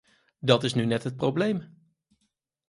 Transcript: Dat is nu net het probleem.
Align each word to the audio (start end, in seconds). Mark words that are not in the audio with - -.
Dat 0.39 0.63
is 0.63 0.73
nu 0.73 0.85
net 0.85 1.03
het 1.03 1.15
probleem. 1.15 1.77